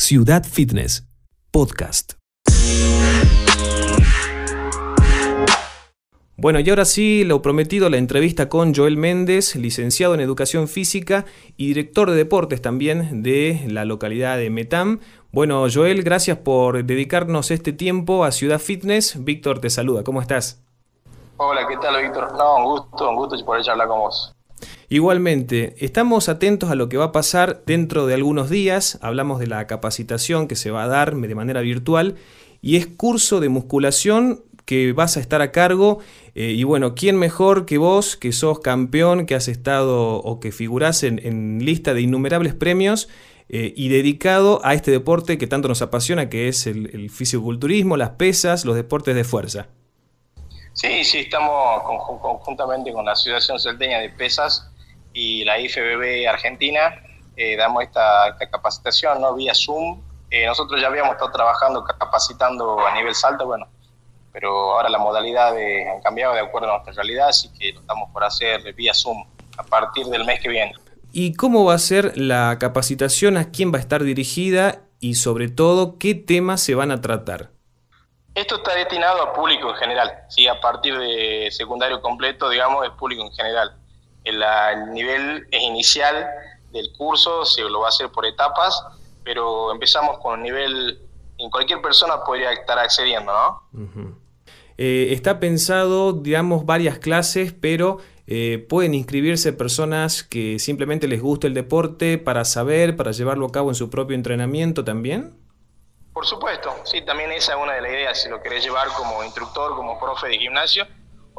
[0.00, 1.08] Ciudad Fitness,
[1.50, 2.12] podcast.
[6.36, 11.26] Bueno, y ahora sí, lo prometido, la entrevista con Joel Méndez, licenciado en Educación Física
[11.56, 15.00] y director de deportes también de la localidad de Metam.
[15.32, 19.22] Bueno, Joel, gracias por dedicarnos este tiempo a Ciudad Fitness.
[19.24, 20.62] Víctor te saluda, ¿cómo estás?
[21.38, 22.32] Hola, ¿qué tal, Víctor?
[22.36, 24.37] No, un gusto, un gusto por hablar con vos.
[24.90, 28.98] Igualmente, estamos atentos a lo que va a pasar dentro de algunos días.
[29.02, 32.16] Hablamos de la capacitación que se va a dar de manera virtual
[32.62, 35.98] y es curso de musculación que vas a estar a cargo.
[36.34, 40.52] Eh, y bueno, ¿quién mejor que vos, que sos campeón, que has estado o que
[40.52, 43.10] figurás en, lista de innumerables premios
[43.50, 47.98] eh, y dedicado a este deporte que tanto nos apasiona, que es el, el fisiculturismo,
[47.98, 49.66] las pesas, los deportes de fuerza?
[50.72, 51.82] Sí, sí, estamos
[52.22, 54.70] conjuntamente con la Asociación Salteña de Pesas
[55.18, 57.02] y la IFBB Argentina,
[57.36, 59.34] eh, damos esta, capacitación ¿no?
[59.34, 60.00] vía Zoom.
[60.30, 63.66] Eh, nosotros ya habíamos estado trabajando, capacitando a nivel salto, bueno,
[64.32, 68.10] pero ahora la modalidad ha cambiado de acuerdo a nuestra realidad, así que lo estamos
[68.12, 70.74] por hacer vía Zoom a partir del mes que viene.
[71.10, 73.38] ¿Y cómo va a ser la capacitación?
[73.38, 74.82] ¿A quién va a estar dirigida?
[75.00, 77.50] Y sobre todo, ¿qué temas se van a tratar?
[78.36, 80.46] Esto está destinado a público en general, ¿sí?
[80.46, 83.74] a partir de secundario completo, digamos, es público en general.
[84.24, 84.42] El,
[84.92, 86.28] nivel inicial
[86.72, 88.82] del curso se lo va a hacer por etapas,
[89.24, 91.00] pero empezamos con un nivel,
[91.38, 94.18] en cualquier persona podría estar accediendo, ¿no?
[94.76, 101.46] Eh, está pensado, digamos, varias clases, pero eh, pueden inscribirse personas que simplemente les guste
[101.46, 105.34] el deporte para saber, para llevarlo a cabo en su propio entrenamiento también.
[106.12, 109.24] Por supuesto, sí, también esa es una de las ideas, si lo querés llevar como
[109.24, 110.86] instructor, como profe de gimnasio,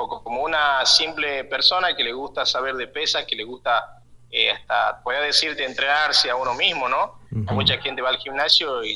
[0.01, 4.49] o como una simple persona que le gusta saber de pesas, que le gusta eh,
[4.49, 7.19] hasta, puede decirte, entrenarse a uno mismo, ¿no?
[7.31, 8.95] Mucha gente va al gimnasio y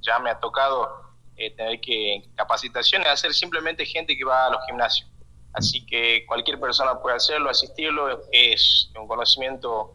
[0.00, 4.64] ya, me ha tocado eh, tener que capacitaciones hacer simplemente gente que va a los
[4.66, 5.10] gimnasios.
[5.52, 9.94] Así que cualquier persona puede hacerlo, asistirlo, es un conocimiento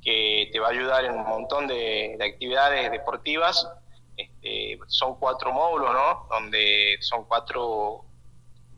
[0.00, 3.68] que te va a ayudar en un montón de actividades deportivas
[4.16, 6.26] este, son cuatro módulos, ¿no?
[6.30, 8.04] Donde son cuatro,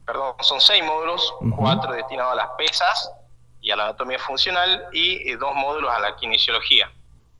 [0.07, 3.13] perdón, son seis módulos, cuatro destinados a las pesas
[3.61, 6.91] y a la anatomía funcional y eh, dos módulos a la kinesiología.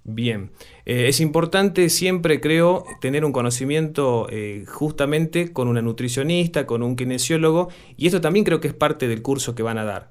[0.05, 0.53] Bien,
[0.85, 6.97] eh, es importante siempre, creo, tener un conocimiento eh, justamente con una nutricionista, con un
[6.97, 10.11] kinesiólogo, y esto también creo que es parte del curso que van a dar.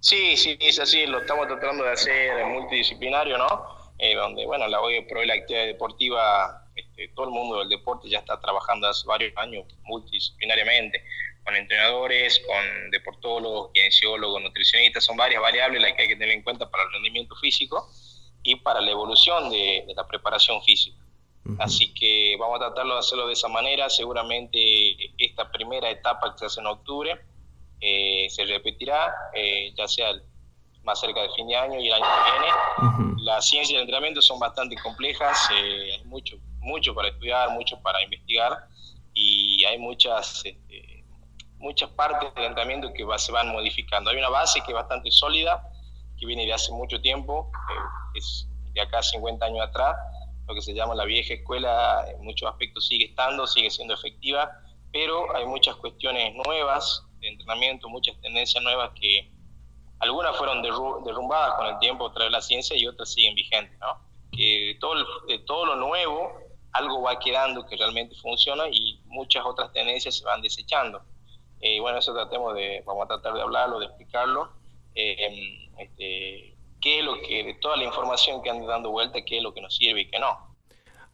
[0.00, 3.76] Sí, sí, es así, lo estamos tratando de hacer multidisciplinario, ¿no?
[4.20, 8.08] donde, bueno, la OE Pro y la actividad deportiva este, todo el mundo del deporte
[8.08, 11.02] ya está trabajando hace varios años multidisciplinariamente,
[11.46, 16.42] con entrenadores, con deportólogos, kinesiólogos, nutricionistas, son varias variables las que hay que tener en
[16.42, 17.88] cuenta para el rendimiento físico
[18.42, 20.98] y para la evolución de, la preparación física.
[21.60, 23.88] Así que vamos a tratarlo de hacerlo de esa manera.
[23.88, 24.58] Seguramente
[25.16, 27.20] esta primera etapa que se hace en octubre
[27.80, 30.12] eh, se repetirá, eh, ya sea
[30.82, 33.14] más cerca de fin de año y el año que viene.
[33.22, 36.36] Las ciencias del entrenamiento son bastante complejas, eh, hay mucho
[36.66, 38.68] mucho para estudiar, mucho para investigar
[39.14, 40.65] y hay muchas, este,
[41.66, 44.10] muchas partes del entrenamiento que se van modificando.
[44.10, 45.68] Hay una base que es bastante sólida,
[46.16, 49.96] que viene de hace mucho tiempo, eh, es de acá 50 años atrás,
[50.46, 54.50] lo que se llama la vieja escuela, en muchos aspectos sigue estando, sigue siendo efectiva,
[54.92, 59.32] pero hay muchas cuestiones nuevas de entrenamiento, muchas tendencias nuevas que
[59.98, 63.98] algunas fueron derrumbadas con el tiempo tras la ciencia y otras siguen vigentes, ¿no?
[64.30, 64.94] Que todo,
[65.26, 70.24] de todo lo nuevo algo va quedando que realmente funciona y muchas otras tendencias se
[70.24, 71.02] van desechando.
[71.60, 74.50] Eh, bueno, eso tratemos de, vamos a tratar de hablarlo, de explicarlo.
[74.94, 79.38] Eh, este, qué es lo que, de toda la información que anda dando vuelta, qué
[79.38, 80.54] es lo que nos sirve y qué no.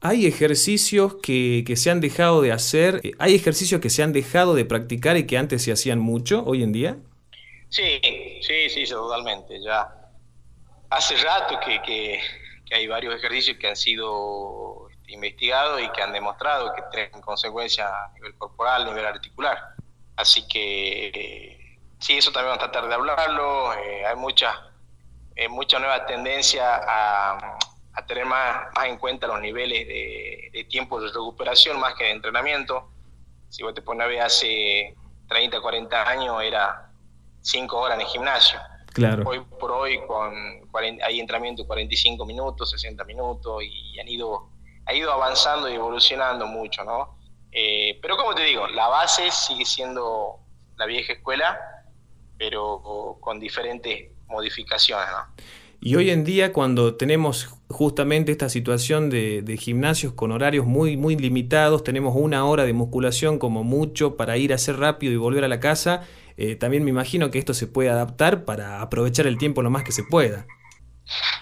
[0.01, 3.01] ¿Hay ejercicios que, que, se han dejado de hacer?
[3.19, 6.65] ¿Hay ejercicios que se han dejado de practicar y que antes se hacían mucho hoy
[6.65, 6.97] en día?
[7.69, 8.01] Sí,
[8.41, 9.63] sí, sí, totalmente.
[9.63, 9.89] Ya
[10.91, 12.21] hace rato que, que,
[12.67, 17.87] que hay varios ejercicios que han sido investigado y que han demostrado que tienen consecuencias
[17.91, 19.59] a nivel corporal, a nivel articular.
[20.17, 23.73] Así que eh, sí, eso también vamos a tratar de hablarlo.
[23.75, 24.55] Eh, hay muchas
[25.35, 27.59] eh, mucha nuevas tendencias a,
[27.95, 32.05] a, tener más, más en cuenta los niveles de, de, tiempo de recuperación más que
[32.05, 32.91] de entrenamiento.
[33.49, 34.95] Si vos te pones a ver hace
[35.29, 36.91] 30, 40 años era
[37.41, 38.61] 5 horas en el gimnasio.
[38.93, 39.23] Claro.
[39.27, 40.35] Hoy por hoy con
[41.03, 44.51] hay entrenamiento 45 minutos, 60 minutos y han ido
[44.85, 47.17] ha ido avanzando y evolucionando mucho, ¿no?
[47.53, 50.41] Eh, pero como te digo, la base sigue siendo
[50.77, 51.59] la vieja escuela,
[52.39, 55.45] pero con diferentes modificaciones, ¿no?
[55.85, 61.17] Y hoy en día cuando tenemos justamente esta situación de, gimnasios con horarios muy, muy
[61.17, 65.43] limitados, tenemos una hora de musculación como mucho para ir a hacer rápido y volver
[65.43, 66.07] a la casa,
[66.37, 69.83] eh, también me imagino que esto se puede adaptar para aprovechar el tiempo lo más
[69.83, 70.47] que se pueda.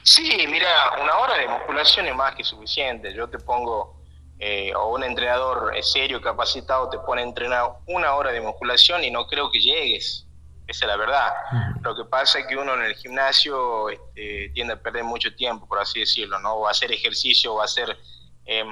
[0.03, 0.69] Sí, mira,
[1.03, 3.13] una hora de musculación es más que suficiente.
[3.15, 4.00] Yo te pongo,
[4.43, 9.11] eh, o un entrenador serio, capacitado, te pone a entrenar una hora de musculación y
[9.11, 10.27] no creo que llegues.
[10.67, 11.33] Esa es la verdad.
[11.83, 15.67] Lo que pasa es que uno en el gimnasio este, tiende a perder mucho tiempo,
[15.67, 16.55] por así decirlo, ¿no?
[16.55, 17.99] O a hacer ejercicio, o a hacer
[18.47, 18.69] em,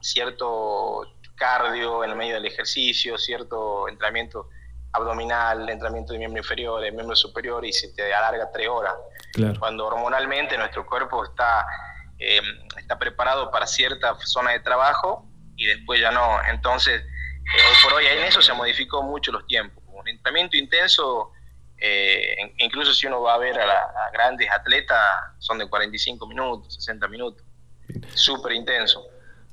[0.00, 1.02] cierto
[1.34, 4.48] cardio en el medio del ejercicio, cierto entrenamiento
[4.92, 8.94] abdominal, entrenamiento de miembro inferior, de miembro superior y se te alarga tres horas.
[9.58, 11.64] Cuando hormonalmente nuestro cuerpo está,
[12.20, 12.44] em,
[12.76, 15.26] está preparado para cierta zona de trabajo
[15.56, 16.38] y después ya no.
[16.50, 19.82] Entonces, eh, hoy por hoy en eso se modificó mucho los tiempos.
[19.86, 21.32] Un entrenamiento intenso,
[21.78, 24.98] eh, incluso si uno va a ver a, grandes atletas,
[25.38, 27.44] son de 45 minutos, 60 minutos.
[28.14, 29.04] Súper intenso.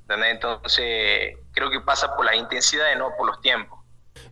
[0.10, 3.77] Entonces, creo que pasa por la intensidad y no por los tiempos.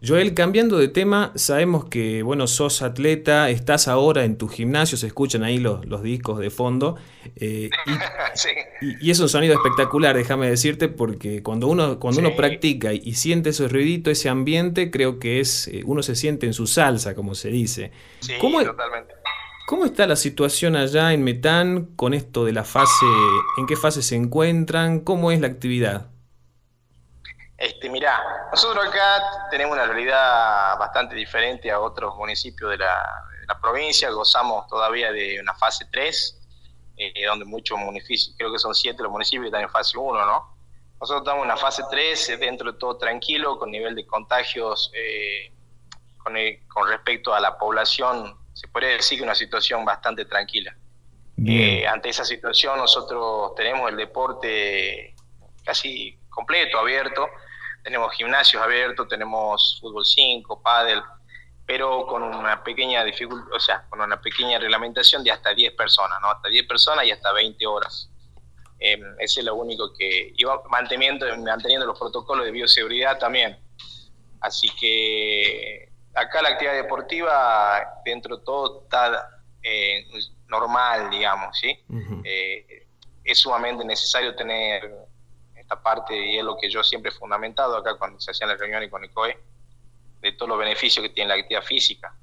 [0.05, 5.07] Joel, cambiando de tema, sabemos que, bueno, sos atleta, estás ahora en tu gimnasio, se
[5.07, 6.95] escuchan ahí los, los discos de fondo,
[7.35, 7.69] eh,
[8.81, 13.49] y, es un sonido espectacular, déjame decirte, porque cuando uno, cuando uno practica y, siente
[13.49, 17.33] ese ruidito, ese ambiente, creo que es, eh, uno se siente en su salsa, como
[17.33, 17.91] se dice.
[18.19, 19.15] Sí, ¿Cómo, totalmente.
[19.65, 23.05] ¿Cómo está la situación allá en Metán con esto de la fase,
[23.57, 26.11] en qué fase se encuentran, cómo es la actividad?
[27.57, 28.21] Este, mirá,
[28.51, 33.23] nosotros acá tenemos una realidad bastante diferente a otros municipios de la,
[33.61, 36.41] provincia, gozamos todavía de una fase 3,
[36.97, 40.25] eh, donde muchos municipios, creo que son 7 los municipios que están en fase 1,
[40.25, 40.57] ¿no?
[40.99, 44.91] Nosotros estamos en una fase 3, eh, dentro de todo tranquilo, con nivel de contagios
[44.93, 45.51] eh,
[46.17, 46.35] con,
[46.67, 50.75] con, respecto a la población, se podría decir que una situación bastante tranquila.
[51.37, 55.15] ante esa situación nosotros tenemos el deporte
[55.63, 57.27] casi completo, abierto,
[57.83, 61.01] tenemos gimnasios abiertos, tenemos fútbol 5, pádel,
[61.65, 66.19] pero con una pequeña dificultad, o sea, con una pequeña reglamentación de hasta 10 personas,
[66.21, 66.29] ¿no?
[66.29, 68.09] Hasta 10 personas y hasta 20 horas.
[68.79, 73.57] Eh, ese es lo único que iba manteniendo, manteniendo los protocolos de bioseguridad también.
[74.41, 79.29] Así que acá la actividad deportiva, dentro de todo, está
[79.63, 80.05] eh,
[80.47, 81.83] normal, digamos, ¿sí?
[82.23, 82.87] Eh,
[83.23, 85.04] es sumamente necesario tener
[85.65, 88.59] esta parte, y es lo que yo siempre he fundamentado acá cuando se hacían las
[88.59, 89.35] reuniones con el COE,
[90.21, 92.15] de todos los beneficios que tiene la actividad física.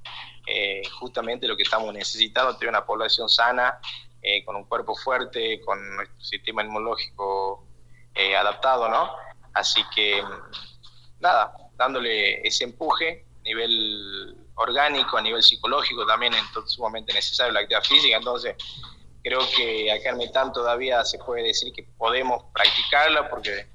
[0.47, 3.81] Eh, justamente lo que estamos necesitando, tener una población sana,
[4.23, 7.67] eh, con un cuerpo fuerte, con nuestro sistema inmunológico
[8.15, 9.11] eh, adaptado, ¿no?
[9.55, 10.23] Así que,
[11.19, 17.61] nada, dándole ese empuje a nivel orgánico, a nivel psicológico también, es sumamente necesario la
[17.61, 18.55] actividad física, entonces
[19.23, 23.67] creo que acá en Metán todavía se puede decir que podemos practicarla porque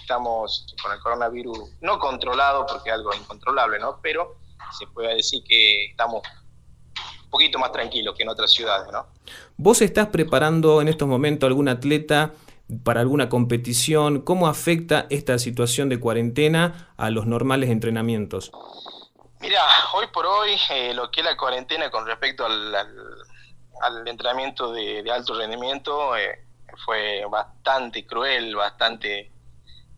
[0.00, 4.00] estamos con el coronavirus no controlado porque es algo incontrolable, ¿no?
[4.02, 4.36] Pero
[4.78, 6.22] se puede decir que estamos
[7.24, 9.06] un poquito más tranquilos que en otras ciudades, ¿no?
[9.56, 12.32] ¿Vos estás preparando en estos momentos algún atleta
[12.84, 14.22] para alguna competición?
[14.22, 18.50] ¿Cómo afecta esta situación de cuarentena a los normales entrenamientos?
[19.40, 19.62] Mira,
[19.94, 22.88] hoy por hoy eh, lo que es la cuarentena con respecto al al
[24.06, 26.44] entrenamiento de, alto rendimiento eh,
[26.84, 29.32] fue bastante cruel, bastante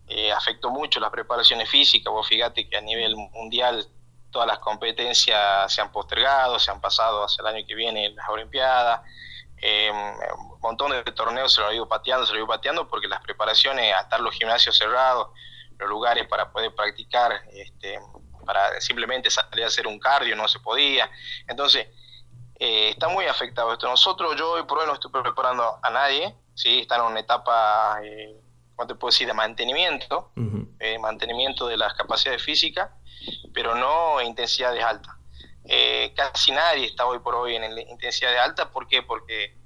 [0.07, 2.11] eh, afectó mucho las preparaciones físicas.
[2.11, 3.87] Vos fíjate que a nivel mundial
[4.31, 8.27] todas las competencias se han postergado, se han pasado hacia el año que viene las
[8.29, 9.01] Olimpiadas.
[9.61, 12.87] Eh, un montón de torneos se lo ha ido pateando, se lo ha ido pateando
[12.87, 15.29] porque las preparaciones, a estar los gimnasios cerrados,
[15.77, 17.99] los lugares para poder practicar, este,
[18.45, 21.09] para simplemente salir a hacer un cardio, no se podía.
[21.47, 21.87] Entonces,
[22.63, 23.87] eh, está muy afectado esto.
[23.87, 26.81] Nosotros, yo hoy por hoy no estoy preparando a nadie, ¿sí?
[26.81, 28.39] Están en una etapa, eh,
[28.75, 30.31] ¿cómo te puedo decir?, de mantenimiento,
[30.77, 32.91] eh, mantenimiento de las capacidades físicas,
[33.51, 35.15] pero no intensidades altas.
[36.15, 39.01] Casi nadie está hoy por hoy en intensidades altas, ¿por qué?
[39.01, 39.57] Porque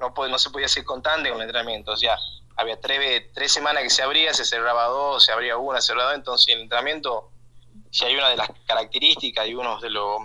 [0.00, 2.18] no, puede, no se podía hacer constante con el entrenamiento, o sea,
[2.56, 6.08] había tres, tres semanas que se abría, se cerraba dos, se abría una, se cerraba
[6.10, 7.30] dos, entonces el entrenamiento,
[7.92, 10.22] si hay una de las características y uno de los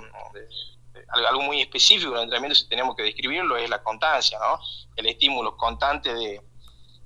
[1.09, 4.59] algo muy específico del entrenamiento, si tenemos que describirlo, es la constancia, ¿no?
[4.95, 6.41] El estímulo constante de,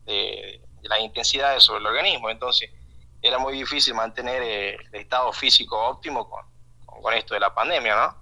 [0.06, 2.30] de, las intensidades sobre el organismo.
[2.30, 2.70] Entonces,
[3.22, 6.44] era muy difícil mantener eh, el estado físico óptimo con,
[6.86, 8.22] con esto de la pandemia, ¿no?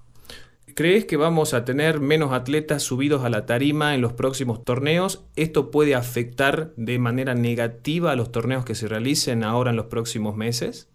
[0.75, 5.25] ¿Crees que vamos a tener menos atletas subidos a la tarima en los próximos torneos?
[5.35, 9.87] ¿Esto puede afectar de manera negativa a los torneos que se realicen ahora en los
[9.87, 10.89] próximos meses?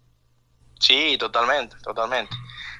[0.79, 2.35] Sí, totalmente, totalmente.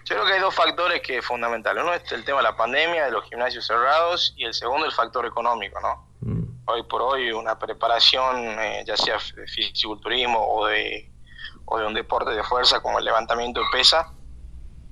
[0.05, 1.77] Yo creo que hay dos factores que es fundamental.
[1.79, 4.91] Uno es el tema de la pandemia, de los gimnasios cerrados, y el segundo el
[4.91, 6.07] factor económico, ¿no?
[6.21, 6.43] Mm.
[6.67, 11.11] hoy por hoy una preparación, eh, ya sea de fisiculturismo o de,
[11.65, 14.11] o de un deporte de fuerza como el levantamiento de pesa,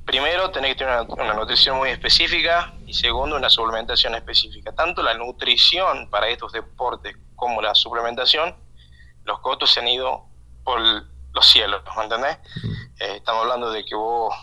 [0.05, 4.73] primero tenés que tener una, nutrición muy específica y segundo una suplementación específica.
[4.73, 8.55] Tanto la nutrición para estos deportes como la suplementación,
[9.25, 10.25] los costos se han ido
[10.63, 12.37] por los cielos, ¿me entendés?
[12.99, 14.33] Eh, estamos hablando de que vos,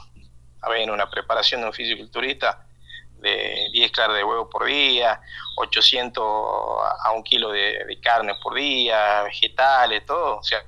[0.62, 2.66] a ver, una preparación de un fisiculturista,
[3.20, 5.20] de 10 claras de huevo por día,
[5.56, 6.24] 800
[7.04, 10.62] a un kilo de, carne por día, vegetales, todo, o sea,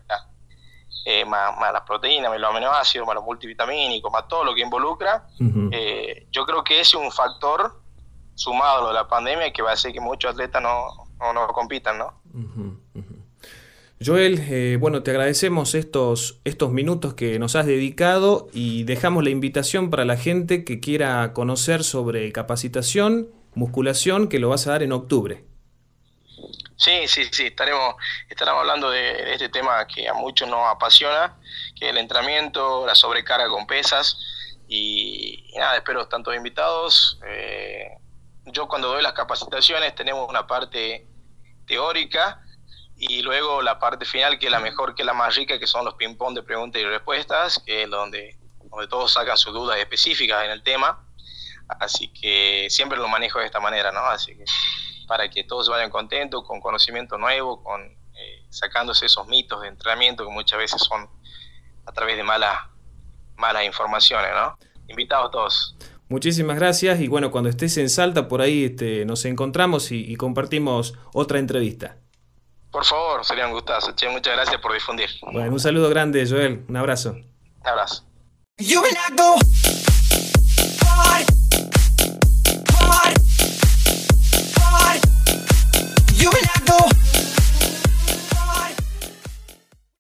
[1.05, 5.27] eh, más, las proteínas, más los aminoácidos, más los multivitamínicos, más todo lo que involucra,
[5.73, 7.81] eh, yo creo que ese es un factor
[8.35, 10.89] sumado a lo de la pandemia que va a hacer que muchos atletas no,
[11.33, 12.21] no, compitan, ¿no?
[14.05, 19.31] Joel, eh, bueno, te agradecemos estos, estos minutos que nos has dedicado y dejamos la
[19.31, 24.83] invitación para la gente que quiera conocer sobre capacitación, musculación, que lo vas a dar
[24.83, 25.45] en octubre.
[26.77, 27.95] Sí, sí, sí, estaremos,
[28.29, 31.37] estaremos hablando de, este tema que a muchos nos apasiona,
[31.79, 34.19] que es el entrenamiento, la sobrecarga con pesas
[34.67, 37.21] y, nada, espero tantos invitados.
[37.29, 37.87] Eh,
[38.47, 41.07] yo cuando doy las capacitaciones tenemos una parte
[41.67, 42.43] teórica
[42.97, 45.67] y luego la parte final, que es la mejor, que es la más rica, que
[45.67, 49.79] son los ping-pong de preguntas y respuestas, que es donde, donde todos sacan sus dudas
[49.79, 51.05] específicas en el tema.
[51.81, 54.01] Así que siempre lo manejo de esta manera, ¿no?
[54.01, 54.45] Así que
[55.07, 60.25] para que todos vayan contentos, con conocimiento nuevo, con eh, sacándose esos mitos de entrenamiento
[60.25, 61.09] que muchas veces son
[61.85, 62.57] a través de malas,
[63.37, 64.57] malas informaciones, ¿no?
[64.89, 65.77] Invitados todos.
[66.09, 70.95] Muchísimas gracias y bueno, cuando estés en Salta por ahí este, nos encontramos y compartimos
[71.15, 72.02] otra entrevista.
[72.73, 73.95] Por favor, sería un gustazo.
[73.95, 75.11] Che, muchas gracias por difundir.
[75.31, 76.65] Bueno, un saludo grande, Joel.
[76.69, 77.11] Un abrazo.
[77.11, 78.05] Un abrazo.